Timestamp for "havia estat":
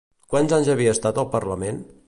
0.75-1.21